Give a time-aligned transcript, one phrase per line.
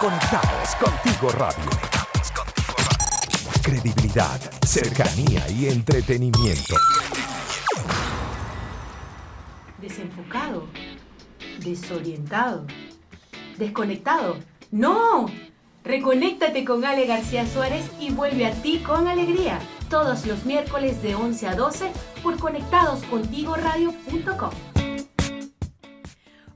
[0.00, 1.70] Conectados contigo radio.
[3.62, 6.76] Credibilidad, cercanía y entretenimiento.
[9.80, 10.68] Desenfocado,
[11.58, 12.64] desorientado,
[13.56, 14.38] desconectado.
[14.70, 15.26] ¡No!
[15.82, 19.58] Reconéctate con Ale García Suárez y vuelve a ti con alegría.
[19.90, 21.90] Todos los miércoles de 11 a 12
[22.22, 24.67] por conectadoscontigoradio.com.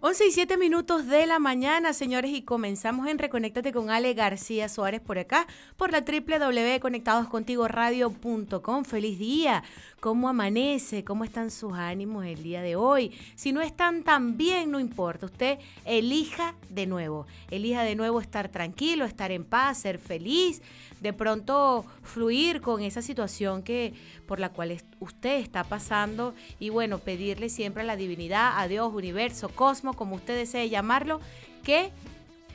[0.04, 4.68] 11 y 7 minutos de la mañana, señores, y comenzamos en Reconéctate con Ale García
[4.68, 8.84] Suárez por acá, por la www.conectadoscontigoradio.com.
[8.84, 9.62] Feliz día.
[10.00, 11.04] ¿Cómo amanece?
[11.04, 13.12] ¿Cómo están sus ánimos el día de hoy?
[13.36, 15.26] Si no están tan bien, no importa.
[15.26, 17.28] Usted elija de nuevo.
[17.52, 20.62] Elija de nuevo estar tranquilo, estar en paz, ser feliz,
[21.00, 23.94] de pronto fluir con esa situación que
[24.32, 28.90] por la cual usted está pasando y bueno, pedirle siempre a la divinidad, a Dios,
[28.94, 31.20] universo, cosmos, como usted desee llamarlo,
[31.62, 31.90] que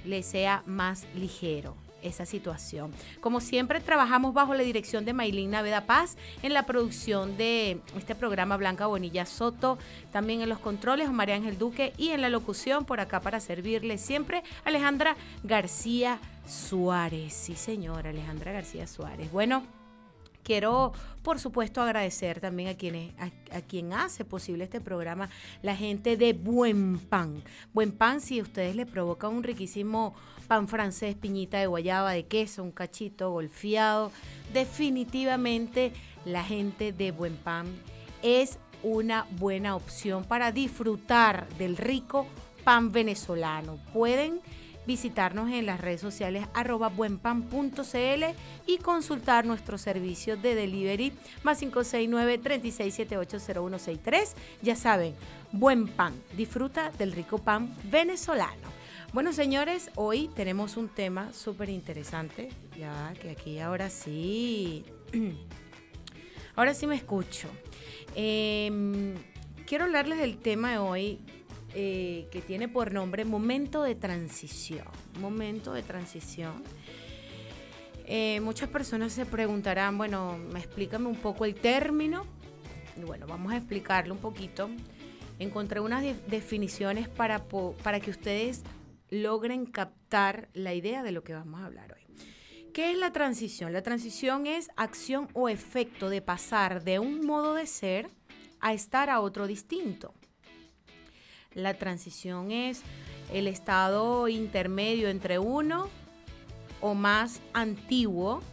[0.04, 2.92] le sea más ligero esa situación.
[3.20, 8.16] Como siempre, trabajamos bajo la dirección de Maylin Naveda Paz en la producción de este
[8.16, 9.78] programa Blanca Bonilla Soto,
[10.12, 14.00] también en los controles María Ángel Duque y en la locución por acá para servirle
[14.00, 17.34] siempre Alejandra García Suárez.
[17.34, 19.32] Sí, señora, Alejandra García Suárez.
[19.32, 19.77] Bueno.
[20.48, 25.30] Quiero, por supuesto, agradecer también a, quienes, a, quien hace posible este programa,
[25.62, 27.44] la gente de Buen Pan.
[27.74, 30.16] Buen Pan, si a ustedes les provoca un riquísimo
[30.48, 34.14] pan francés, piñita de guayaba, de queso, un cachito golfeado,
[34.54, 35.92] definitivamente
[36.24, 37.66] la gente de Buen Pan
[38.24, 42.26] es una buena opción para disfrutar del rico
[42.64, 43.80] pan venezolano.
[43.92, 44.40] Pueden
[44.88, 48.24] visitarnos en las redes sociales arroba buenpan.cl
[48.66, 51.14] y consultar nuestros servicios de delivery
[51.44, 54.30] más 569-36780163.
[54.64, 55.14] Ya saben,
[55.52, 58.76] buen pan, disfruta del rico pan venezolano.
[59.14, 62.50] Bueno, señores, hoy tenemos un tema súper interesante.
[62.78, 64.84] Ya que aquí ahora sí.
[66.56, 67.48] Ahora sí me escucho.
[68.16, 69.14] Em,
[69.68, 71.20] quiero hablarles del tema de hoy
[71.80, 74.88] eh, que tiene por nombre Momento de Transición.
[75.22, 76.64] Momento de Transición.
[78.08, 82.26] Eh, muchas personas se preguntarán, bueno, explícame un poco el término.
[83.06, 84.72] bueno, vamos a explicarlo un poquito.
[85.38, 87.46] Encontré unas definiciones para,
[87.84, 88.64] para que ustedes
[89.12, 92.08] logren captar la idea de lo que vamos a hablar hoy.
[92.74, 93.72] ¿Qué es la transición?
[93.72, 98.10] La transición es acción o efecto de pasar de un modo de ser
[98.62, 100.16] a estar a otro distinto.
[101.58, 102.84] La transición es
[103.34, 105.90] el estado intermedio entre uno
[106.82, 108.44] o más antiguo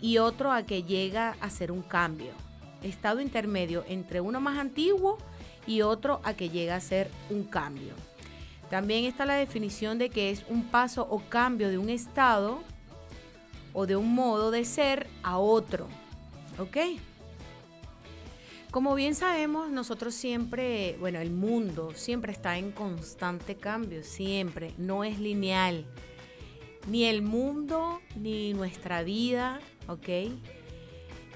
[0.00, 2.32] y otro a que llega a ser un cambio.
[2.82, 5.16] Estado intermedio entre uno más antiguo
[5.64, 7.94] y otro a que llega a ser un cambio.
[8.68, 12.64] También está la definición de que es un paso o cambio de un estado
[13.74, 15.86] o de un modo de ser a otro.
[16.58, 16.78] ¿Ok?
[18.70, 25.02] Como bien sabemos, nosotros siempre, bueno, el mundo siempre está en constante cambio, siempre, no
[25.02, 25.84] es lineal.
[26.86, 29.58] Ni el mundo, ni nuestra vida,
[29.88, 30.08] ¿ok?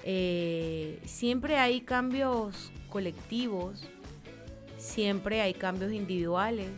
[0.05, 3.83] Eh, siempre hay cambios colectivos,
[4.78, 6.69] siempre hay cambios individuales.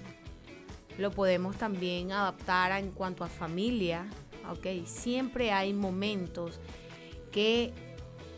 [0.96, 4.06] Lo podemos también adaptar en cuanto a familia,
[4.50, 4.86] ¿ok?
[4.86, 6.58] Siempre hay momentos
[7.30, 7.74] que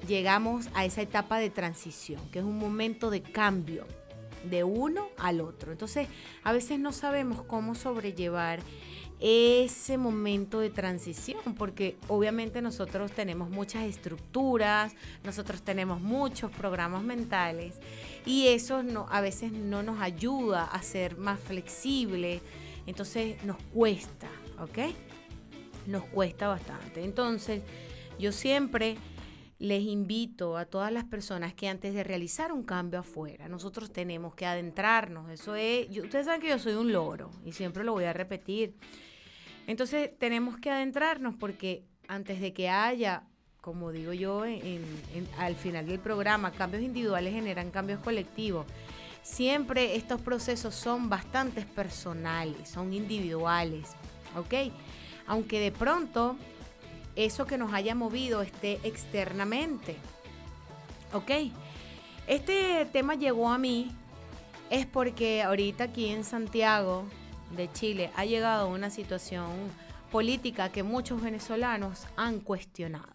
[0.06, 3.86] llegamos a esa etapa de transición, que es un momento de cambio
[4.44, 5.72] de uno al otro.
[5.72, 6.08] Entonces,
[6.44, 8.60] a veces no sabemos cómo sobrellevar
[9.20, 14.94] ese momento de transición, porque obviamente nosotros tenemos muchas estructuras,
[15.24, 17.74] nosotros tenemos muchos programas mentales
[18.24, 22.42] y eso no, a veces no nos ayuda a ser más flexibles,
[22.86, 24.28] entonces nos cuesta,
[24.60, 24.94] ¿ok?
[25.88, 27.02] Nos cuesta bastante.
[27.02, 27.62] Entonces,
[28.20, 28.98] yo siempre
[29.58, 34.34] les invito a todas las personas que antes de realizar un cambio afuera, nosotros tenemos
[34.34, 35.30] que adentrarnos.
[35.30, 38.74] Eso es, ustedes saben que yo soy un loro y siempre lo voy a repetir.
[39.66, 43.24] Entonces tenemos que adentrarnos porque antes de que haya,
[43.60, 44.44] como digo yo
[45.38, 48.64] al final del programa, cambios individuales generan cambios colectivos.
[49.22, 53.90] Siempre estos procesos son bastante personales, son individuales,
[54.36, 54.72] ¿ok?
[55.26, 56.36] Aunque de pronto
[57.18, 59.96] eso que nos haya movido esté externamente.
[61.12, 61.30] ¿Ok?
[62.28, 63.90] Este tema llegó a mí
[64.70, 67.06] es porque ahorita aquí en Santiago
[67.56, 69.48] de Chile ha llegado una situación
[70.12, 73.08] política que muchos venezolanos han cuestionado.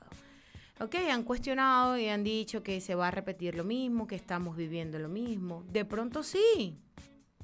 [0.82, 0.96] ¿Ok?
[1.10, 5.00] Han cuestionado y han dicho que se va a repetir lo mismo, que estamos viviendo
[5.00, 5.64] lo mismo.
[5.70, 6.78] De pronto sí.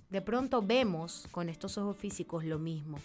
[0.09, 2.97] De pronto vemos con estos ojos físicos lo mismo.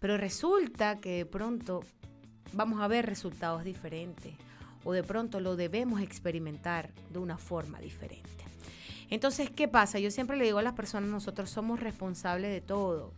[0.00, 1.82] Pero resulta que de pronto
[2.52, 4.34] vamos a ver resultados diferentes
[4.84, 8.30] o de pronto lo debemos experimentar de una forma diferente.
[9.10, 9.98] Entonces, ¿qué pasa?
[9.98, 13.12] Yo siempre le digo a las personas, nosotros somos responsables de todo,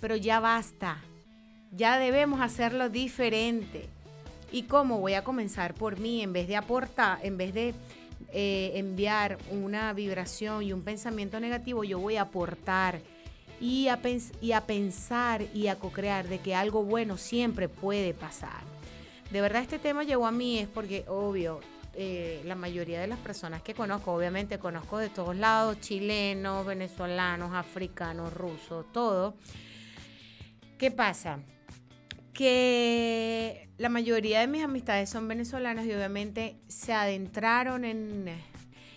[0.00, 0.98] pero ya basta,
[1.70, 3.88] ya debemos hacerlo diferente.
[4.50, 4.98] ¿Y cómo?
[4.98, 7.74] Voy a comenzar por mí, en vez de aportar, en vez de
[8.32, 13.00] eh, enviar una vibración y un pensamiento negativo, yo voy a aportar
[13.62, 14.00] y a,
[14.40, 18.60] y a pensar y a co-crear de que algo bueno siempre puede pasar.
[19.30, 21.60] De verdad este tema llegó a mí es porque, obvio,
[21.94, 27.54] eh, la mayoría de las personas que conozco, obviamente conozco de todos lados, chilenos, venezolanos,
[27.54, 29.36] africanos, rusos, todo.
[30.76, 31.38] ¿Qué pasa?
[32.34, 38.26] Que la mayoría de mis amistades son venezolanas y obviamente se adentraron en,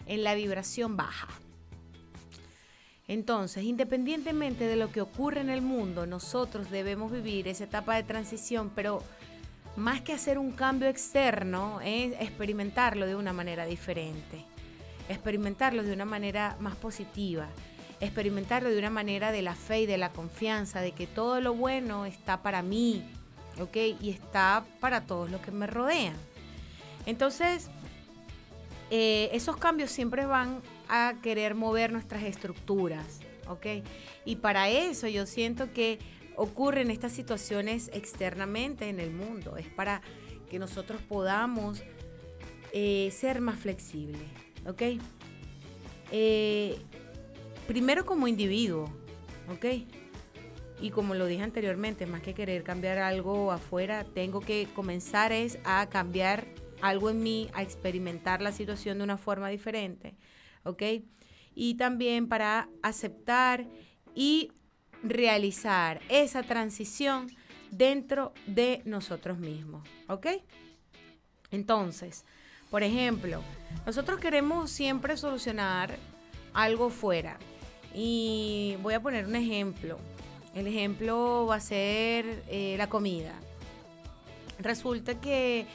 [0.08, 1.28] en la vibración baja.
[3.08, 8.04] Entonces, independientemente de lo que ocurre en el mundo, nosotros debemos vivir esa etapa de
[8.04, 9.04] transición, pero
[9.76, 14.44] más que hacer un cambio externo, es experimentarlo de una manera diferente,
[15.08, 17.48] experimentarlo de una manera más positiva,
[18.00, 21.54] experimentarlo de una manera de la fe y de la confianza, de que todo lo
[21.54, 23.04] bueno está para mí,
[23.60, 23.78] ¿ok?
[24.02, 26.16] Y está para todos los que me rodean.
[27.06, 27.70] Entonces,
[28.90, 33.84] eh, esos cambios siempre van a querer mover nuestras estructuras, ¿ok?
[34.26, 36.00] Y para eso yo siento que
[36.36, 39.58] ocurren estas situaciones externamente en el mundo.
[39.58, 40.02] Es para
[40.50, 41.84] que nosotros podamos
[42.72, 44.22] eh, ser más flexibles,
[44.68, 45.00] ¿ok?
[46.12, 46.78] Eh,
[47.68, 48.92] primero como individuo,
[49.52, 49.66] ¿ok?
[50.82, 55.58] Y como lo dije anteriormente, más que querer cambiar algo afuera, tengo que comenzar es
[55.64, 56.46] a cambiar
[56.82, 60.16] algo en mí, a experimentar la situación de una forma diferente,
[60.66, 60.84] ¿ok?
[61.56, 63.66] Y también para aceptar
[64.14, 64.52] y
[65.04, 67.28] realizar esa transición
[67.72, 70.28] dentro de nosotros mismos, ¿ok?
[71.52, 72.26] Entonces,
[72.70, 73.42] por ejemplo,
[73.86, 75.98] nosotros queremos siempre solucionar
[76.54, 77.38] algo fuera.
[77.94, 79.98] Y voy a poner un ejemplo.
[80.54, 83.34] El ejemplo va a ser eh, la comida.
[84.60, 85.68] Resulta que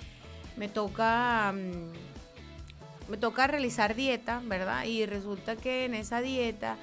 [0.57, 2.10] me toca, mm,
[3.11, 4.85] me toca realizar dieta, ¿verdad?
[4.85, 6.79] Y resulta que en esa dieta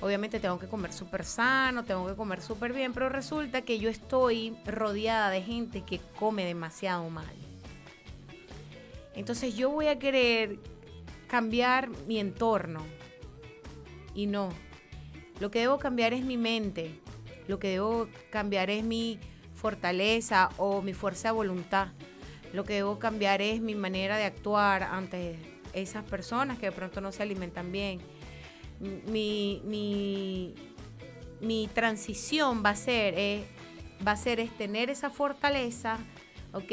[0.00, 3.88] Obviamente tengo que comer súper sano, tengo que comer súper bien, pero resulta que yo
[3.88, 7.34] estoy rodeada de gente que come demasiado mal.
[9.14, 10.58] Entonces yo voy a querer
[11.26, 12.84] cambiar mi entorno.
[14.14, 14.50] Y no.
[15.40, 17.00] Lo que debo cambiar es mi mente.
[17.48, 19.18] Lo que debo cambiar es mi
[19.54, 21.88] fortaleza o mi fuerza de voluntad.
[22.52, 27.00] Lo que debo cambiar es mi manera de actuar ante esas personas que de pronto
[27.00, 28.00] no se alimentan bien
[28.80, 30.54] mi,
[31.40, 33.44] mi, transición va a ser, eh,
[34.06, 35.98] va a ser es tener esa fortaleza,
[36.52, 36.72] ¿ok?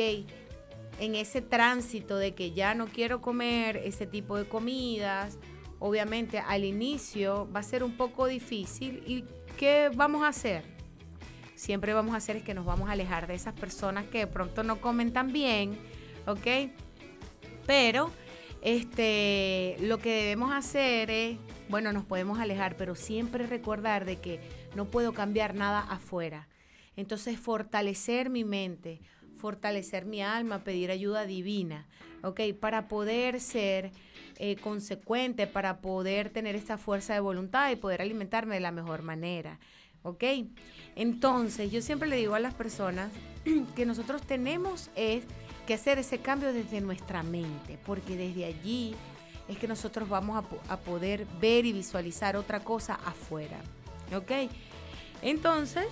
[0.99, 5.37] En ese tránsito de que ya no quiero comer ese tipo de comidas,
[5.79, 9.03] obviamente al inicio va a ser un poco difícil.
[9.07, 9.25] ¿Y
[9.57, 10.63] qué vamos a hacer?
[11.55, 14.27] Siempre vamos a hacer es que nos vamos a alejar de esas personas que de
[14.27, 15.77] pronto no comen tan bien,
[16.27, 16.71] ¿ok?
[17.65, 18.11] Pero
[18.61, 21.37] este, lo que debemos hacer es
[21.71, 24.41] bueno, nos podemos alejar, pero siempre recordar de que
[24.75, 26.49] no puedo cambiar nada afuera.
[26.97, 28.99] Entonces, fortalecer mi mente,
[29.37, 31.87] fortalecer mi alma, pedir ayuda divina,
[32.23, 32.41] ¿ok?
[32.59, 33.91] Para poder ser
[34.35, 39.01] eh, consecuente, para poder tener esta fuerza de voluntad y poder alimentarme de la mejor
[39.01, 39.57] manera,
[40.03, 40.25] ¿ok?
[40.97, 43.13] Entonces, yo siempre le digo a las personas
[43.77, 45.23] que nosotros tenemos es
[45.65, 48.95] que hacer ese cambio desde nuestra mente, porque desde allí
[49.47, 53.57] es que nosotros vamos a, poder ver y visualizar otra cosa afuera.
[54.15, 54.49] ¿Ok?
[55.21, 55.87] Entonces,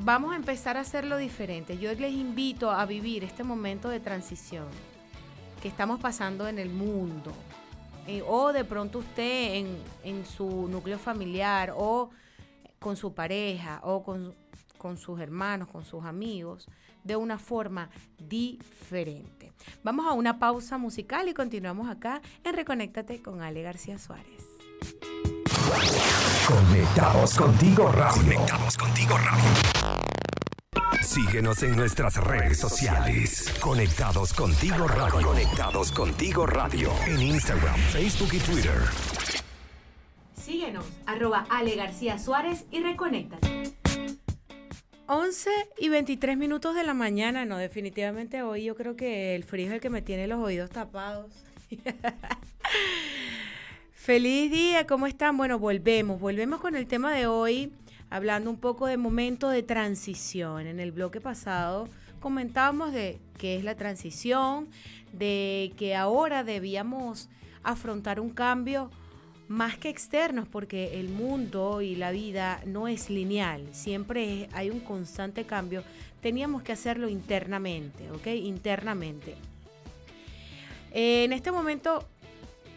[0.00, 1.78] vamos a empezar a hacerlo diferente.
[1.78, 4.66] Yo les invito a vivir este momento de transición
[5.62, 7.32] que estamos pasando en el mundo.
[8.06, 12.10] Eh, o de pronto usted en, en, su núcleo familiar o
[12.78, 14.34] con su pareja o con,
[14.84, 16.68] con sus hermanos, con sus amigos,
[17.04, 17.88] de una forma
[18.18, 19.50] diferente.
[19.82, 24.44] Vamos a una pausa musical y continuamos acá en Reconéctate con Ale García Suárez.
[26.46, 28.34] Conectados contigo radio.
[28.34, 30.02] Conectados contigo radio.
[31.00, 33.54] Síguenos en nuestras redes sociales.
[33.62, 35.26] Conectados contigo radio.
[35.26, 36.90] Conectados contigo radio.
[37.06, 38.82] En Instagram, Facebook y Twitter.
[40.36, 43.53] Síguenos, arroba Ale García Suárez y reconéctate.
[45.06, 49.66] 11 y 23 minutos de la mañana, no, definitivamente hoy yo creo que el frío
[49.66, 51.44] es el que me tiene los oídos tapados.
[53.92, 55.36] Feliz día, ¿cómo están?
[55.36, 57.70] Bueno, volvemos, volvemos con el tema de hoy.
[58.08, 60.66] hablando un poco de momento de transición.
[60.66, 61.86] En el bloque pasado
[62.20, 64.68] comentábamos de qué es la transición,
[65.12, 67.28] de que ahora debíamos
[67.62, 68.90] afrontar un cambio
[69.48, 74.80] más que externos, porque el mundo y la vida no es lineal, siempre hay un
[74.80, 75.82] constante cambio,
[76.20, 78.26] teníamos que hacerlo internamente, ¿ok?
[78.28, 79.34] Internamente.
[80.92, 82.06] En este momento,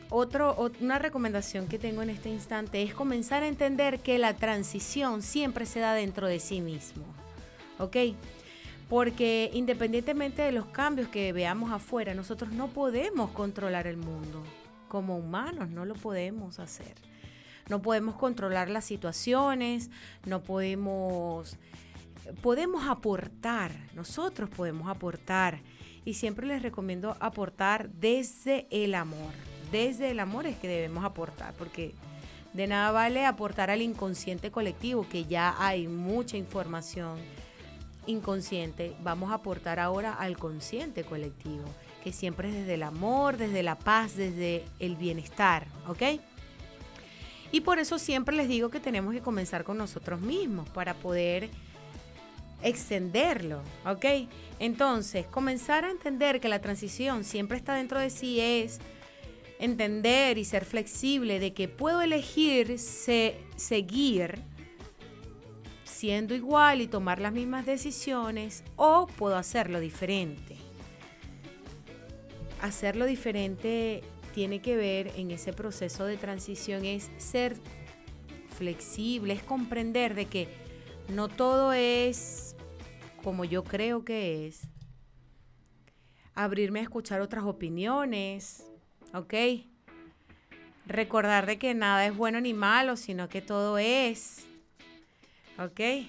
[0.09, 5.21] otro, una recomendación que tengo en este instante es comenzar a entender que la transición
[5.21, 7.05] siempre se da dentro de sí mismo,
[7.79, 7.97] ¿ok?
[8.89, 14.43] Porque independientemente de los cambios que veamos afuera, nosotros no podemos controlar el mundo
[14.87, 16.95] como humanos no lo podemos hacer.
[17.69, 19.89] No podemos controlar las situaciones,
[20.25, 21.57] no podemos...
[22.41, 25.61] Podemos aportar, nosotros podemos aportar.
[26.03, 29.33] Y siempre les recomiendo aportar desde el amor.
[29.71, 31.93] Desde el amor es que debemos aportar, porque
[32.53, 37.17] de nada vale aportar al inconsciente colectivo, que ya hay mucha información
[38.07, 38.95] inconsciente.
[39.01, 41.65] Vamos a aportar ahora al consciente colectivo
[42.11, 46.19] siempre es desde el amor, desde la paz, desde el bienestar, ¿ok?
[47.51, 51.49] Y por eso siempre les digo que tenemos que comenzar con nosotros mismos para poder
[52.61, 54.05] extenderlo, ¿ok?
[54.59, 58.79] Entonces, comenzar a entender que la transición siempre está dentro de sí es
[59.59, 64.39] entender y ser flexible de que puedo elegir seguir
[65.83, 70.46] siendo igual y tomar las mismas decisiones o puedo hacerlo diferente
[72.67, 77.57] hacerlo diferente tiene que ver en ese proceso de transición es ser
[78.55, 80.47] flexible, es comprender de que
[81.09, 82.55] no todo es
[83.23, 84.67] como yo creo que es.
[86.35, 88.63] Abrirme a escuchar otras opiniones,
[89.13, 89.33] ¿ok?
[90.85, 94.45] Recordar de que nada es bueno ni malo, sino que todo es,
[95.57, 96.07] ¿ok?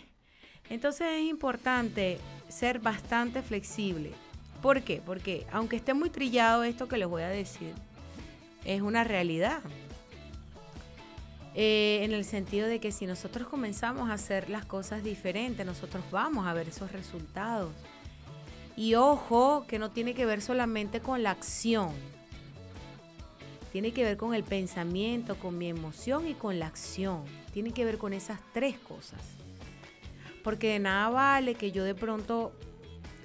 [0.69, 4.13] Entonces es importante ser bastante flexible.
[4.63, 5.01] ¿Por qué?
[5.05, 7.75] Porque aunque esté muy trillado esto que les voy a decir,
[8.65, 9.61] es una realidad.
[11.55, 16.05] Eh, en el sentido de que si nosotros comenzamos a hacer las cosas diferentes, nosotros
[16.11, 17.73] vamos a ver esos resultados.
[18.77, 21.91] Y ojo, que no tiene que ver solamente con la acción.
[23.73, 27.25] Tiene que ver con el pensamiento, con mi emoción y con la acción.
[27.53, 29.21] Tiene que ver con esas tres cosas.
[30.45, 32.53] Porque de nada vale que yo de pronto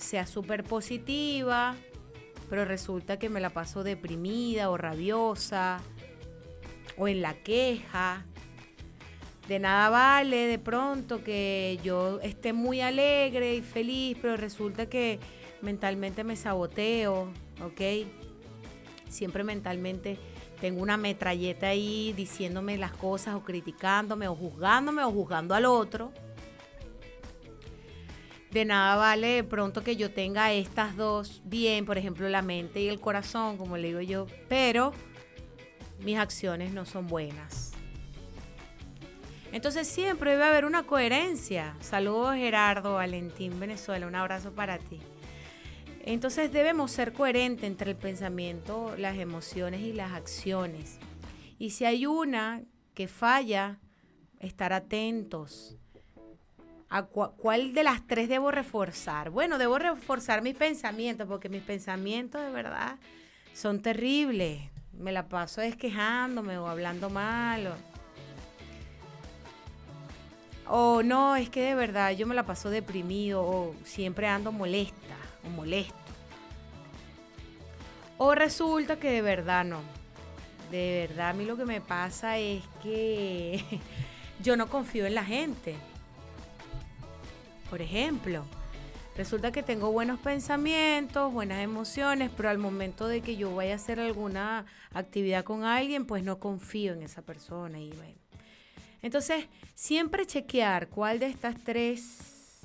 [0.04, 1.76] sea súper positiva,
[2.50, 5.80] pero resulta que me la paso deprimida o rabiosa
[6.98, 8.26] o en la queja.
[9.48, 15.20] De nada vale de pronto que yo esté muy alegre y feliz, pero resulta que
[15.62, 17.30] mentalmente me saboteo,
[17.64, 18.08] ¿ok?
[19.10, 20.18] Siempre mentalmente
[20.62, 26.12] tengo una metralleta ahí diciéndome las cosas o criticándome o juzgándome o juzgando al otro
[28.54, 32.82] de nada vale de pronto que yo tenga estas dos bien, por ejemplo, la mente
[32.82, 34.94] y el corazón, como le digo yo, pero
[36.00, 37.72] mis acciones no son buenas.
[39.52, 41.76] Entonces siempre debe haber una coherencia.
[41.80, 45.00] Saludos Gerardo, Valentín, Venezuela, un abrazo para ti.
[46.06, 51.00] Entonces debemos ser coherentes entre el pensamiento, las emociones y las acciones.
[51.58, 53.80] Y si hay una que falla,
[54.40, 55.78] estar atentos
[57.02, 59.32] cuál de las tres debo reforzar?
[59.32, 62.98] Bueno, debo reforzar mis pensamientos, porque mis pensamientos de verdad
[63.54, 64.62] son terribles.
[64.94, 67.76] Me la paso desquejándome o hablando mal.
[70.68, 75.16] O, no, es que de verdad yo me la paso deprimido o siempre ando molesta
[75.46, 75.96] o molesto.
[78.18, 79.82] O resulta que de verdad no.
[80.72, 83.64] De verdad a mí lo que me pasa es que
[84.44, 85.76] yo no confío en la gente.
[87.74, 88.46] Por ejemplo,
[89.18, 93.78] resulta que tengo buenos pensamientos, buenas emociones, pero al momento de que yo vaya a
[93.78, 97.80] hacer alguna actividad con alguien, pues no confío en esa persona.
[97.80, 97.92] Y
[99.02, 102.62] Entonces, siempre chequear cuál de estas tres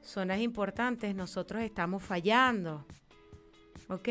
[0.00, 2.86] zonas importantes nosotros estamos fallando.
[3.88, 4.08] ¿Ok?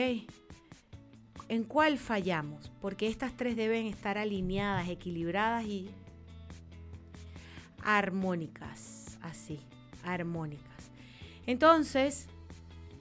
[1.48, 2.74] ¿En cuál fallamos?
[2.82, 5.90] Porque estas tres deben estar alineadas, equilibradas y
[7.86, 9.18] armónicas.
[9.22, 9.62] Así
[10.04, 10.92] armónicas.
[11.46, 12.28] Entonces,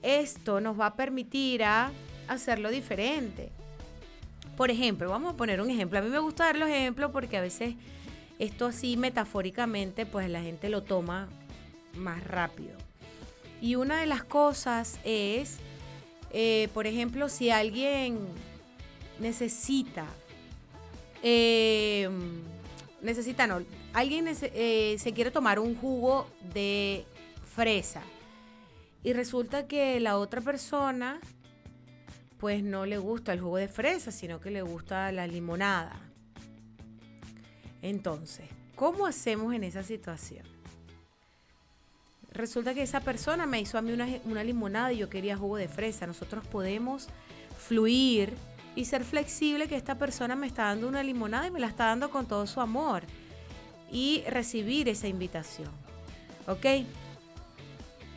[0.01, 1.91] esto nos va a permitir a
[2.27, 3.51] hacerlo diferente.
[4.57, 5.99] Por ejemplo, vamos a poner un ejemplo.
[5.99, 7.75] A mí me gusta dar los ejemplos porque a veces
[8.39, 11.27] esto así metafóricamente, pues la gente lo toma
[11.95, 12.77] más rápido.
[13.61, 15.57] Y una de las cosas es,
[16.31, 18.19] eh, por ejemplo, si alguien
[19.19, 20.05] necesita,
[21.21, 22.09] eh,
[23.01, 23.61] necesita, no,
[23.93, 27.05] alguien eh, se quiere tomar un jugo de
[27.45, 28.01] fresa
[29.03, 31.19] y resulta que la otra persona
[32.39, 35.97] pues no le gusta el jugo de fresa, sino que le gusta la limonada.
[37.81, 40.45] Entonces, ¿cómo hacemos en esa situación?
[42.33, 45.55] Resulta que esa persona me hizo a mí una, una limonada y yo quería jugo
[45.55, 46.07] de fresa.
[46.07, 47.07] Nosotros podemos
[47.57, 48.33] fluir
[48.75, 51.85] y ser flexible que esta persona me está dando una limonada y me la está
[51.85, 53.03] dando con todo su amor
[53.93, 55.69] y recibir esa invitación.
[56.47, 56.65] ¿Ok?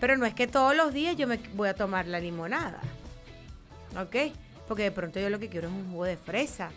[0.01, 2.81] Pero no es que todos los días yo me voy a tomar la limonada.
[3.97, 4.33] ¿Ok?
[4.67, 6.71] Porque de pronto yo lo que quiero es un jugo de fresa.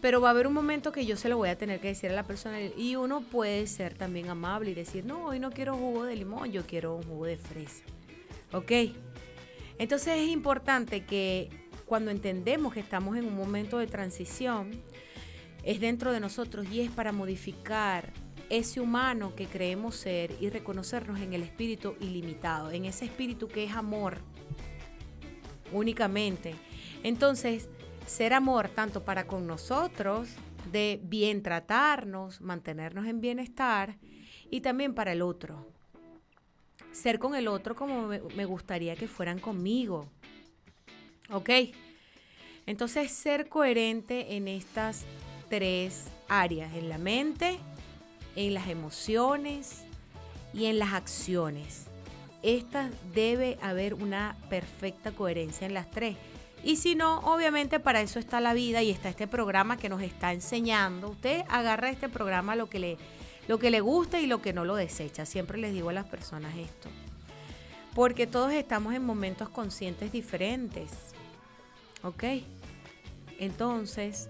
[0.00, 2.10] Pero va a haber un momento que yo se lo voy a tener que decir
[2.10, 5.76] a la persona y uno puede ser también amable y decir, no, hoy no quiero
[5.76, 7.84] jugo de limón, yo quiero un jugo de fresa.
[8.52, 8.72] ¿Ok?
[9.78, 11.48] Entonces es importante que
[11.86, 14.70] cuando entendemos que estamos en un momento de transición,
[15.62, 18.12] es dentro de nosotros y es para modificar
[18.48, 23.64] ese humano que creemos ser y reconocernos en el espíritu ilimitado, en ese espíritu que
[23.64, 24.18] es amor
[25.72, 26.54] únicamente.
[27.02, 27.68] Entonces,
[28.06, 30.28] ser amor tanto para con nosotros,
[30.72, 33.96] de bien tratarnos, mantenernos en bienestar,
[34.50, 35.68] y también para el otro.
[36.92, 40.08] Ser con el otro como me, gustaría que fueran conmigo.
[41.30, 41.50] ¿Ok?
[42.66, 45.04] Entonces, ser coherente en estas
[45.50, 47.58] tres áreas, en la mente,
[48.36, 49.82] en las emociones
[50.54, 51.86] y en las acciones.
[52.42, 56.16] Esta debe haber una perfecta coherencia en las tres.
[56.62, 60.02] Y si no, obviamente para eso está la vida y está este programa que nos
[60.02, 61.10] está enseñando.
[61.10, 62.96] Usted agarra este programa lo que le,
[63.48, 65.26] lo que le gusta y lo que no lo desecha.
[65.26, 66.88] Siempre les digo a las personas esto.
[67.94, 70.90] Porque todos estamos en momentos conscientes diferentes.
[72.02, 72.24] ¿Ok?
[73.38, 74.28] Entonces,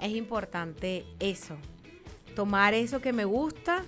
[0.00, 1.56] es importante eso,
[2.34, 3.84] tomar eso que me gusta,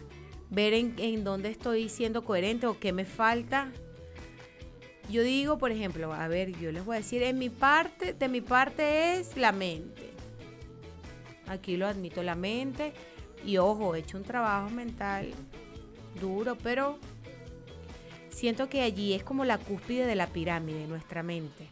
[0.51, 3.71] ver en, dónde estoy siendo coherente o qué me falta.
[5.11, 8.29] Yo digo, por ejemplo, a ver, yo les voy a decir, en mi parte, de
[8.29, 10.11] mi parte es la mente.
[11.47, 12.93] Aquí lo admito, la mente.
[13.45, 15.33] Y ojo, he hecho un trabajo mental
[16.21, 16.99] duro, pero
[18.31, 21.69] siento que allí es como la cúspide de la pirámide, nuestra mente.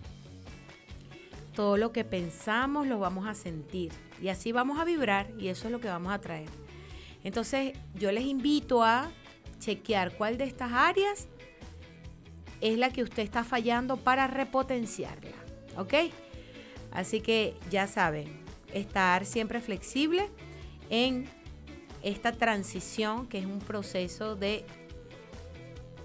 [1.54, 5.68] Todo lo que pensamos lo vamos a sentir y así vamos a vibrar y eso
[5.68, 6.48] es lo que vamos a traer.
[7.22, 9.10] Entonces yo les invito a
[9.58, 11.28] chequear cuál de estas áreas
[12.60, 15.36] es la que usted está fallando para repotenciarla.
[15.76, 15.94] ¿Ok?
[16.92, 18.26] Así que ya saben,
[18.72, 20.30] estar siempre flexible
[20.90, 21.28] en
[22.02, 24.64] esta transición que es un proceso de,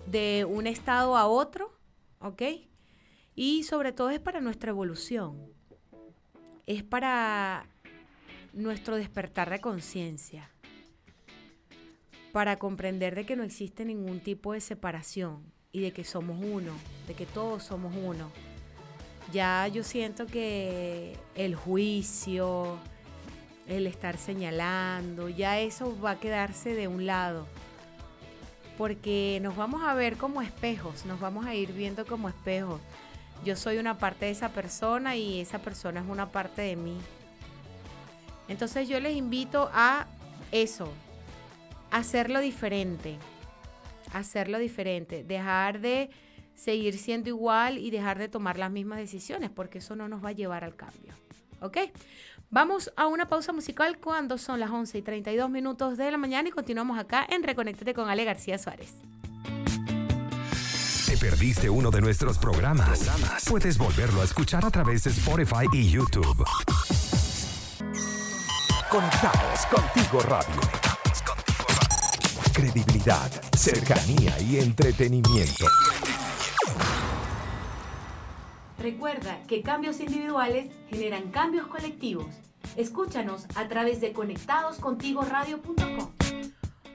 [0.08, 1.72] de un estado a otro.
[2.20, 2.42] ¿Ok?
[3.42, 5.38] Y sobre todo es para nuestra evolución.
[6.66, 7.66] Es para
[8.52, 10.50] nuestro despertar de conciencia
[12.34, 16.74] para comprender de que no existe ningún tipo de separación y de que somos uno,
[17.08, 18.30] de que todos somos uno.
[19.32, 22.78] Ya yo siento que el juicio,
[23.68, 27.48] el estar señalando, ya eso va a quedarse de un lado.
[28.78, 32.82] Porque nos vamos a ver como espejos, nos vamos a ir viendo como espejos.
[33.44, 36.98] Yo soy una parte de esa persona y esa persona es una parte de mí.
[38.48, 40.08] Entonces yo les invito a
[40.52, 40.92] eso,
[41.92, 43.18] hacerlo diferente,
[44.12, 46.10] hacerlo diferente, dejar de
[46.56, 50.30] seguir siendo igual y dejar de tomar las mismas decisiones, porque eso no nos va
[50.30, 51.14] a llevar al cambio.
[51.62, 51.78] ¿Ok?
[52.50, 56.50] Vamos a una pausa musical cuando son las 11 y 32 minutos de la mañana
[56.50, 58.96] y continuamos acá en Reconectate con Ale García Suárez.
[61.20, 63.10] ¿Te perdiste uno de nuestros programas?
[63.50, 66.46] Puedes volverlo a escuchar a través de Spotify y YouTube.
[68.90, 70.62] Conectados contigo radio
[72.54, 75.66] credibilidad, cercanía y entretenimiento.
[78.78, 82.28] Recuerda que cambios individuales generan cambios colectivos.
[82.76, 86.39] Escúchanos a través de conectadoscontigoradio.com.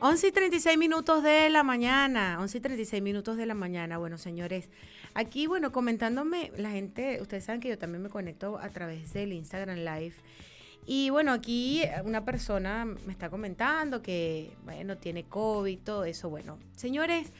[0.07, 3.97] 11 y 36 minutos de la mañana, 11 y 36 minutos de la mañana.
[3.97, 4.69] Bueno, señores,
[5.15, 9.33] aquí, bueno, comentándome, la gente, ustedes saben que yo también me conecto a través del
[9.33, 10.13] Instagram Live
[10.87, 16.29] y bueno, aquí una persona me está comentando que, bueno, tiene COVID, todo eso.
[16.29, 17.33] Bueno, señores,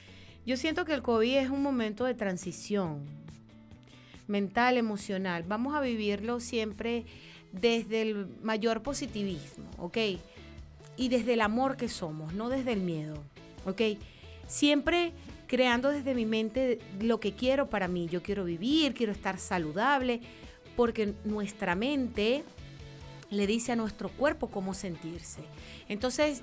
[0.47, 3.03] yo siento que el COVID es un momento de transición
[4.27, 5.45] mental, emocional.
[5.47, 7.05] Vamos a vivirlo siempre
[7.53, 9.99] desde el mayor positivismo, ¿ok?
[10.97, 13.23] Y desde el amor que somos, no desde el miedo,
[13.67, 13.99] ¿ok?
[14.47, 15.13] Siempre
[15.47, 18.09] creando desde mi mente lo que quiero para mí.
[18.09, 20.21] Yo quiero vivir, quiero estar saludable,
[20.77, 22.45] porque nuestra mente
[23.31, 25.43] le dice a nuestro cuerpo cómo sentirse.
[25.89, 26.43] Entonces,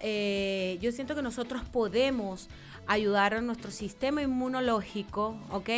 [0.00, 2.48] eh, yo siento que nosotros podemos
[2.86, 5.70] ayudar a nuestro sistema inmunológico, ¿ok?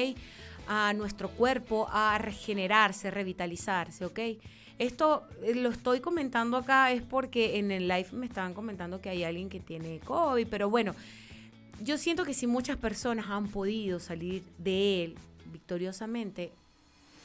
[0.66, 4.20] A nuestro cuerpo a regenerarse, revitalizarse, ¿ok?
[4.78, 9.08] Esto eh, lo estoy comentando acá es porque en el live me estaban comentando que
[9.08, 10.94] hay alguien que tiene COVID, pero bueno,
[11.82, 15.14] yo siento que si muchas personas han podido salir de él
[15.52, 16.52] victoriosamente,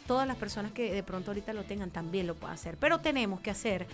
[0.08, 2.78] todas las personas que de pronto ahorita lo tengan también lo pueden hacer.
[2.78, 3.88] Pero tenemos que hacer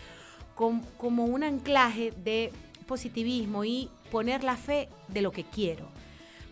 [0.55, 2.51] como un anclaje de
[2.87, 5.87] positivismo y poner la fe de lo que quiero.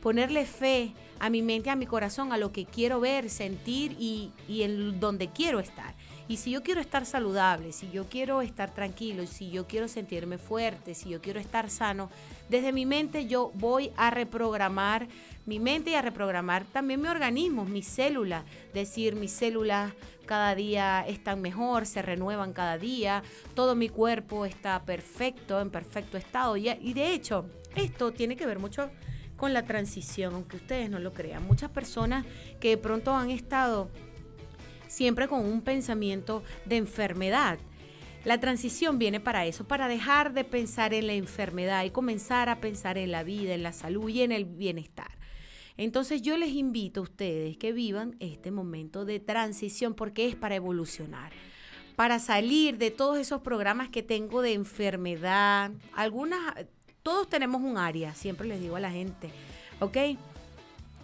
[0.02, 4.32] Ponerle fe a mi mente, a mi corazón, a lo que quiero ver, sentir y,
[4.50, 5.94] y en donde quiero estar.
[6.28, 10.38] Y si yo quiero estar saludable, si yo quiero estar tranquilo, si yo quiero sentirme
[10.38, 12.10] fuerte, si yo quiero estar sano,
[12.50, 15.08] desde mi mente yo voy a reprogramar
[15.46, 18.46] mi mente y a reprogramar también mi organismo, mis células.
[18.74, 19.92] Decir, mis células
[20.26, 26.18] cada día están mejor, se renuevan cada día, todo mi cuerpo está perfecto, en perfecto
[26.18, 26.56] estado.
[26.56, 28.90] Y, y de hecho, esto tiene que ver mucho
[29.36, 31.46] con la transición, aunque ustedes no lo crean.
[31.46, 32.26] Muchas personas
[32.62, 33.90] que de pronto han estado
[34.94, 37.58] siempre con un pensamiento de enfermedad.
[38.26, 42.62] La transición viene para eso, para dejar de pensar en la enfermedad y comenzar a
[42.62, 45.18] pensar en la vida, en la salud y en el bienestar.
[45.78, 50.56] Entonces yo les invito a ustedes que vivan este momento de transición porque es para
[50.56, 51.32] evolucionar,
[51.96, 55.72] para salir de todos esos programas que tengo de enfermedad.
[55.94, 56.40] Algunas,
[57.02, 59.32] todos tenemos un área, siempre les digo a la gente,
[59.80, 59.98] ¿ok?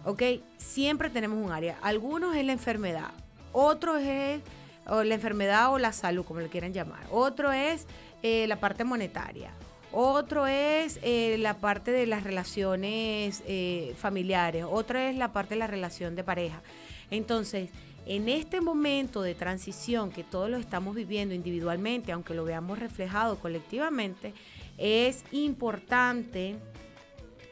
[0.04, 0.22] ¿Ok?
[0.56, 1.76] Siempre tenemos un área.
[1.82, 3.10] Algunos es la enfermedad,
[3.52, 4.40] otro es
[4.86, 7.06] la enfermedad o la salud, como le quieran llamar.
[7.10, 7.86] Otro es
[8.22, 9.52] eh, la parte monetaria.
[9.92, 14.64] Otro es eh, la parte de las relaciones eh, familiares.
[14.68, 16.62] Otra es la parte de la relación de pareja.
[17.10, 17.70] Entonces,
[18.06, 23.38] en este momento de transición que todos lo estamos viviendo individualmente, aunque lo veamos reflejado
[23.38, 24.32] colectivamente,
[24.78, 26.56] es importante,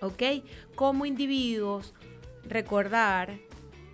[0.00, 0.22] ¿ok?
[0.74, 1.92] Como individuos,
[2.44, 3.38] recordar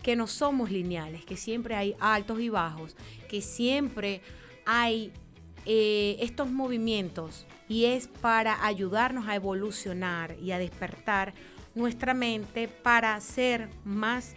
[0.04, 2.94] que no somos lineales, que siempre hay altos y bajos,
[3.26, 4.20] que siempre
[4.66, 5.12] hay
[5.64, 11.32] eh, estos movimientos y es para ayudarnos a evolucionar y a despertar
[11.74, 14.34] nuestra mente para ser más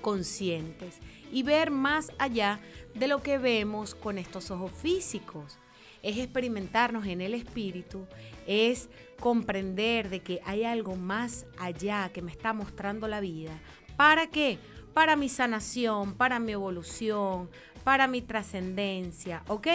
[0.00, 1.00] conscientes
[1.32, 2.60] y ver más allá
[2.94, 5.58] de lo que vemos con estos ojos físicos.
[6.04, 8.06] Es experimentarnos en el espíritu,
[8.46, 8.88] es
[9.18, 13.58] comprender de que hay algo más allá que me está mostrando la vida,
[13.98, 14.60] ¿Para qué?
[14.94, 17.50] Para mi sanación, para mi evolución,
[17.82, 19.66] para mi trascendencia, ¿ok?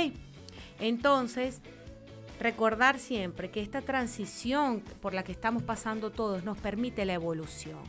[0.79, 1.59] Entonces,
[2.39, 7.81] recordar siempre que esta transición por la que estamos pasando todos nos permite la evolución,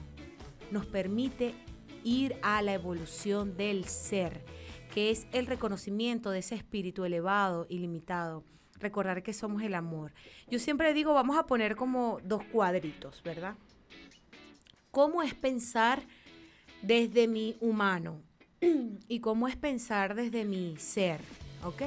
[0.73, 1.55] nos permite
[2.03, 4.44] ir a la evolución del ser,
[4.92, 8.42] que es el reconocimiento de ese espíritu elevado, ilimitado.
[8.81, 10.12] Recordar que somos el amor.
[10.51, 13.55] Yo siempre digo, vamos a poner como dos cuadritos, ¿verdad?
[14.90, 16.03] ¿Cómo es pensar
[16.87, 18.16] desde mi humano
[19.09, 21.20] y cómo es pensar desde mi ser,
[21.64, 21.83] ¿ok?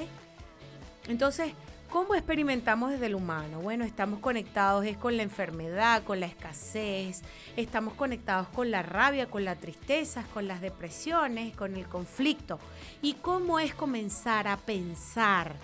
[1.08, 1.54] Entonces,
[1.90, 3.62] ¿cómo experimentamos desde el humano?
[3.62, 7.22] Bueno, estamos conectados es con la enfermedad, con la escasez,
[7.56, 12.60] estamos conectados con la rabia, con la tristeza, con las depresiones, con el conflicto.
[13.02, 15.56] ¿Y cómo es comenzar a pensar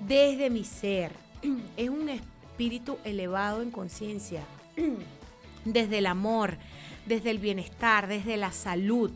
[0.00, 1.12] desde mi ser?
[1.76, 4.42] Es un espíritu elevado en conciencia,
[5.64, 6.56] desde el amor,
[7.10, 9.10] desde el bienestar, desde la salud,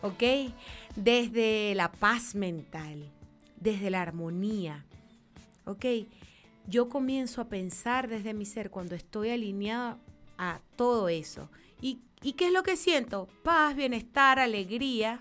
[0.00, 0.52] ¿ok?
[0.94, 3.10] Desde la paz mental,
[3.56, 4.84] desde la armonía,
[5.64, 5.84] ¿ok?
[6.68, 9.98] Yo comienzo a pensar desde mi ser cuando estoy alineada
[10.38, 11.50] a todo eso.
[11.80, 13.26] ¿Y, ¿Y qué es lo que siento?
[13.42, 15.18] Paz, bienestar, alegría.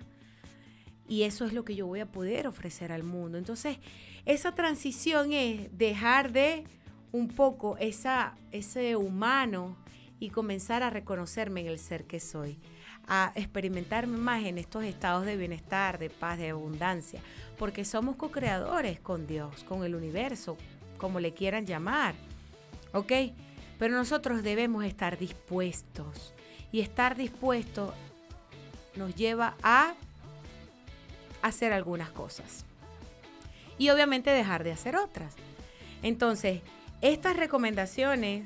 [1.07, 3.39] Y eso es lo que yo voy a poder ofrecer al mundo.
[3.39, 3.79] Entonces,
[4.27, 6.65] esa transición es dejar de
[7.11, 9.75] un poco esa, ese humano
[10.21, 12.59] y comenzar a reconocerme en el ser que soy,
[13.07, 17.19] a experimentarme más en estos estados de bienestar, de paz, de abundancia,
[17.57, 20.57] porque somos co-creadores con Dios, con el universo,
[20.97, 22.13] como le quieran llamar,
[22.93, 23.11] ¿ok?
[23.79, 26.35] Pero nosotros debemos estar dispuestos
[26.71, 27.95] y estar dispuesto
[28.95, 29.95] nos lleva a
[31.41, 32.63] hacer algunas cosas
[33.79, 35.33] y obviamente dejar de hacer otras.
[36.03, 36.61] Entonces,
[37.01, 38.45] estas recomendaciones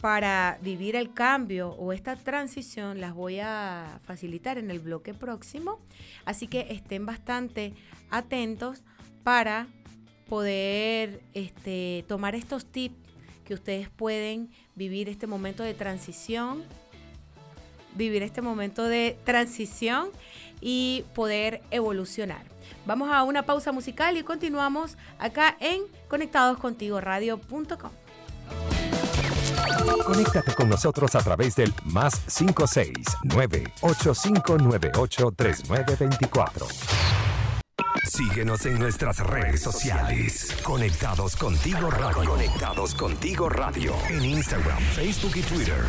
[0.00, 5.80] para vivir el cambio o esta transición las voy a facilitar en el bloque próximo.
[6.24, 7.74] Así que estén bastante
[8.10, 8.82] atentos
[9.22, 9.66] para
[10.28, 12.96] poder este, tomar estos tips
[13.44, 16.64] que ustedes pueden vivir este momento de transición
[17.96, 20.10] vivir este momento de transición
[20.60, 22.44] y poder evolucionar.
[22.84, 28.05] Vamos a una pausa musical y continuamos acá en conectadoscontigoradio.com.
[30.04, 36.66] Conéctate con nosotros a través del más 569 8598 3924.
[38.04, 40.56] Síguenos en nuestras redes sociales.
[40.62, 42.30] Conectados contigo radio.
[42.30, 43.94] Conectados contigo radio.
[44.08, 45.84] En Instagram, Facebook y Twitter.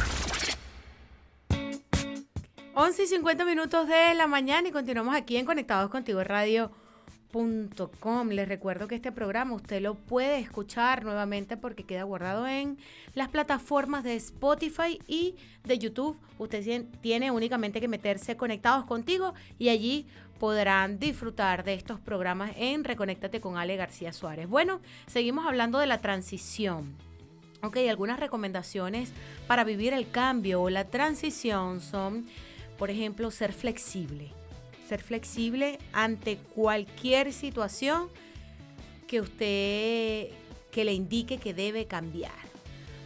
[2.73, 6.71] 11 y 50 minutos de la mañana y continuamos aquí en Conectados contigo radio
[7.99, 8.29] Com.
[8.29, 12.77] Les recuerdo que este programa usted lo puede escuchar nuevamente porque queda guardado en
[13.13, 16.17] las plataformas de Spotify y de YouTube.
[16.39, 20.07] Usted tiene únicamente que meterse conectados contigo y allí
[20.39, 24.47] podrán disfrutar de estos programas en Reconéctate con Ale García Suárez.
[24.47, 26.95] Bueno, seguimos hablando de la transición.
[27.61, 29.11] Ok, algunas recomendaciones
[29.47, 32.25] para vivir el cambio o la transición son,
[32.77, 34.31] por ejemplo, ser flexible
[34.87, 38.09] ser flexible ante cualquier situación
[39.07, 40.29] que usted
[40.71, 42.47] que le indique que debe cambiar.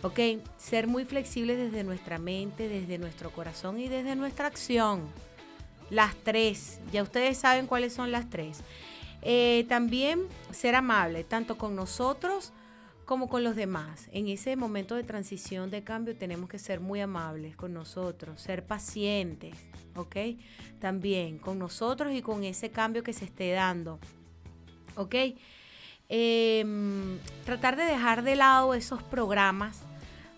[0.03, 0.19] ¿Ok?
[0.57, 5.07] Ser muy flexible desde nuestra mente, desde nuestro corazón y desde nuestra acción.
[5.89, 6.79] Las tres.
[6.91, 8.59] Ya ustedes saben cuáles son las tres.
[9.21, 12.51] Eh, también ser amable, tanto con nosotros
[13.12, 14.08] como con los demás.
[14.13, 18.65] En ese momento de transición, de cambio, tenemos que ser muy amables con nosotros, ser
[18.65, 19.54] pacientes,
[19.97, 20.15] ¿ok?
[20.80, 24.00] También con nosotros y con ese cambio que se esté dando,
[24.95, 25.13] ¿ok?
[26.08, 29.82] Em, tratar de dejar de lado esos programas,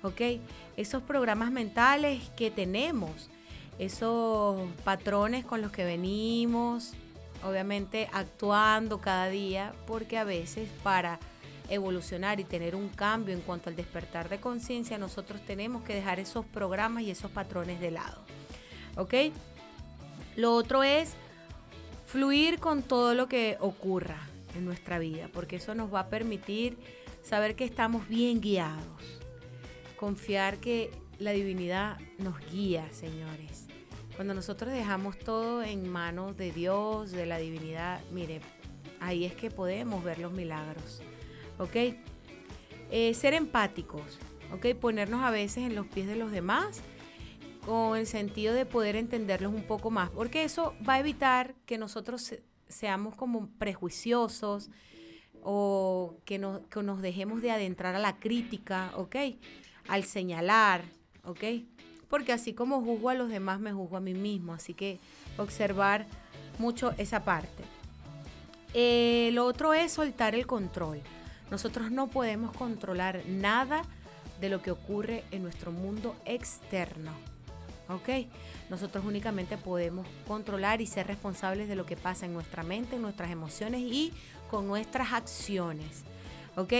[0.01, 0.41] ¿ok?
[0.75, 3.29] Esos programas mentales que tenemos,
[3.77, 6.95] esos patrones con los que venimos,
[7.43, 11.19] obviamente actuando cada día, porque a veces para
[11.73, 16.19] evolucionar y tener un cambio en cuanto al despertar de conciencia, nosotros tenemos que dejar
[16.19, 18.21] esos programas y esos patrones de lado.
[18.95, 19.13] ¿Ok?
[20.35, 21.13] Lo otro es
[22.05, 26.77] fluir con todo lo que ocurra en nuestra vida, porque eso nos va a permitir
[27.23, 29.19] saber que estamos bien guiados.
[29.95, 33.67] Confiar que la divinidad nos guía, señores.
[34.15, 38.41] Cuando nosotros dejamos todo en manos de Dios, de la divinidad, mire,
[38.99, 41.01] ahí es que podemos ver los milagros.
[41.59, 41.95] ¿Ok?
[42.91, 44.19] Eh, ser empáticos,
[44.53, 44.75] ¿ok?
[44.79, 46.81] Ponernos a veces en los pies de los demás
[47.65, 51.77] con el sentido de poder entenderlos un poco más, porque eso va a evitar que
[51.77, 52.35] nosotros
[52.67, 54.69] seamos como prejuiciosos
[55.41, 59.15] o que nos, que nos dejemos de adentrar a la crítica, ¿ok?
[59.87, 60.83] Al señalar,
[61.23, 61.43] ¿ok?
[62.09, 64.99] Porque así como juzgo a los demás, me juzgo a mí mismo, así que
[65.37, 66.05] observar
[66.59, 67.63] mucho esa parte.
[68.73, 71.01] Eh, lo otro es soltar el control.
[71.53, 73.83] Nosotros no podemos controlar nada
[74.41, 77.11] de lo que ocurre en nuestro mundo externo.
[77.89, 78.27] ¿Ok?
[78.71, 83.03] Nosotros únicamente podemos controlar y ser responsables de lo que pasa en nuestra mente, en
[83.03, 84.11] nuestras emociones y
[84.49, 86.01] con nuestras acciones.
[86.55, 86.73] ¿Ok?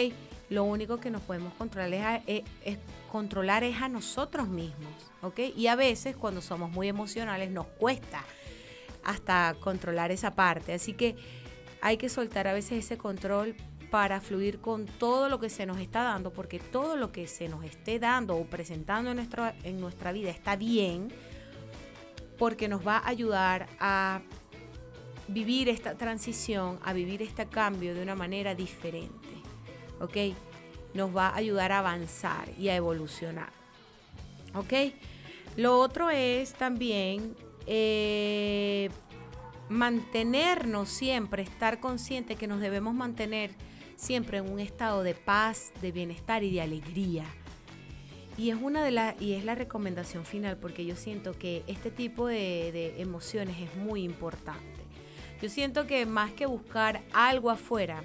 [0.50, 2.80] Lo único que nos podemos controlar es, es,
[3.12, 4.92] controlar es a nosotros mismos.
[5.22, 5.40] ¿Ok?
[5.56, 8.24] Y a veces cuando somos muy emocionales nos cuesta
[9.04, 10.74] hasta controlar esa parte.
[10.74, 11.16] Así que
[11.80, 13.56] hay que soltar a veces ese control
[13.94, 17.48] para fluir con todo lo que se nos está dando, porque todo lo que se
[17.48, 21.10] nos esté dando o presentando en nuestra, en nuestra vida está bien,
[22.40, 24.24] porque nos va a ayudar a
[25.28, 29.30] vivir esta transición, a vivir este cambio de una manera diferente.
[30.02, 30.36] ¿Ok?
[30.96, 33.54] Nos va a ayudar a avanzar y a evolucionar.
[34.56, 34.74] ¿Ok?
[35.56, 37.36] Lo otro es también
[37.68, 38.90] eh,
[39.70, 43.52] mantenernos siempre, estar consciente que nos debemos mantener
[44.04, 47.26] siempre en un estado de paz, de bienestar y de alegría.
[48.38, 51.89] Y es una de las y es la recomendación final porque yo siento que este
[51.89, 54.82] tipo de, de emociones es muy importante.
[55.42, 58.04] Yo siento que más que buscar algo afuera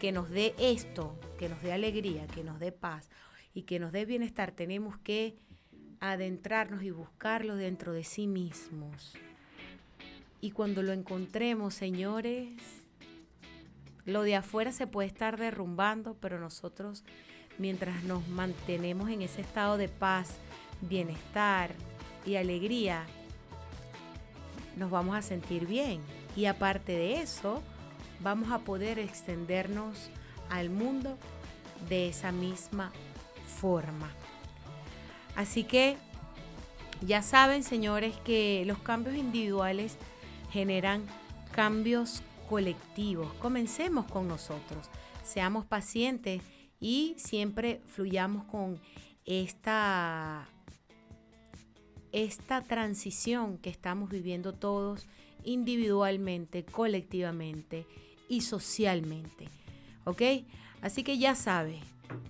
[0.00, 3.08] que nos dé esto, que nos dé alegría, que nos dé paz
[3.54, 5.36] y que nos dé bienestar, tenemos que
[6.00, 9.14] adentrarnos y buscarlo dentro de sí mismos.
[10.40, 12.83] Y cuando lo encontremos, señores,
[14.06, 17.04] lo de afuera se puede estar derrumbando, pero nosotros,
[17.58, 20.36] mientras nos mantenemos en ese estado de paz,
[20.82, 21.74] bienestar
[22.26, 23.06] y alegría,
[24.76, 26.00] nos vamos a sentir bien.
[26.36, 27.62] Y aparte de eso,
[28.20, 30.10] vamos a poder extendernos
[30.50, 31.16] al mundo
[31.88, 32.92] de esa misma
[33.60, 34.10] forma.
[35.36, 35.96] Así que
[37.00, 39.96] ya saben, señores, que los cambios individuales
[40.50, 41.04] generan
[41.52, 43.32] cambios colectivos.
[43.34, 44.88] Comencemos con nosotros,
[45.24, 46.42] seamos pacientes
[46.80, 48.80] y siempre fluyamos con
[49.24, 50.48] esta,
[52.12, 55.06] esta transición que estamos viviendo todos
[55.44, 57.86] individualmente, colectivamente
[58.28, 59.48] y socialmente.
[60.04, 60.22] ¿Ok?
[60.82, 61.80] Así que ya sabe,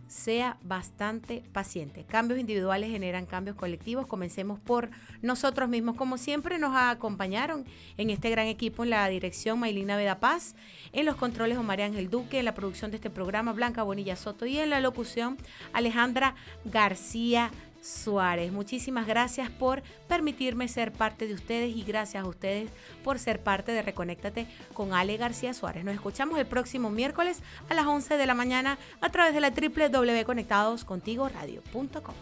[0.06, 2.04] sea bastante paciente.
[2.08, 4.06] Cambios individuales generan cambios colectivos.
[4.06, 4.90] Comencemos por
[5.22, 5.96] nosotros mismos.
[5.96, 7.64] Como siempre nos acompañaron
[7.96, 10.54] en este gran equipo en la dirección Maylina Veda Paz,
[10.92, 14.46] en los controles Omar Ángel Duque, en la producción de este programa Blanca Bonilla Soto
[14.46, 15.36] y en la locución
[15.72, 17.50] Alejandra García
[17.84, 18.50] Suárez.
[18.50, 22.70] Muchísimas gracias por permitirme ser parte de ustedes y gracias a ustedes
[23.02, 25.84] por ser parte de Reconéctate con Ale García Suárez.
[25.84, 29.50] Nos escuchamos el próximo miércoles a las 11 de la mañana a través de la
[29.50, 32.14] www.conectadoscontigoradio.com.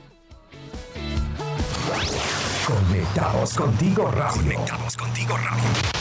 [2.66, 4.42] Conectados contigo radio.
[4.42, 5.91] Conectados contigo radio.